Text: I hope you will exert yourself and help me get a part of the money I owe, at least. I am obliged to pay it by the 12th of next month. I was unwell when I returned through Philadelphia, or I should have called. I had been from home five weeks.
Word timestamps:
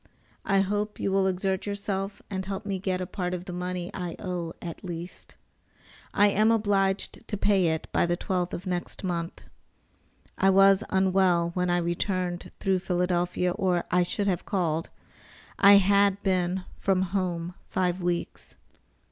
I 0.45 0.61
hope 0.61 0.99
you 0.99 1.11
will 1.11 1.27
exert 1.27 1.67
yourself 1.67 2.23
and 2.27 2.43
help 2.43 2.65
me 2.65 2.79
get 2.79 3.01
a 3.01 3.05
part 3.05 3.35
of 3.35 3.45
the 3.45 3.53
money 3.53 3.91
I 3.93 4.15
owe, 4.17 4.53
at 4.59 4.83
least. 4.83 5.35
I 6.11 6.29
am 6.29 6.49
obliged 6.49 7.27
to 7.27 7.37
pay 7.37 7.67
it 7.67 7.87
by 7.91 8.07
the 8.07 8.17
12th 8.17 8.53
of 8.53 8.65
next 8.65 9.03
month. 9.03 9.43
I 10.39 10.49
was 10.49 10.83
unwell 10.89 11.51
when 11.53 11.69
I 11.69 11.77
returned 11.77 12.49
through 12.59 12.79
Philadelphia, 12.79 13.51
or 13.51 13.83
I 13.91 14.01
should 14.01 14.25
have 14.25 14.43
called. 14.43 14.89
I 15.59 15.73
had 15.73 16.23
been 16.23 16.63
from 16.79 17.03
home 17.03 17.53
five 17.69 18.01
weeks. 18.01 18.55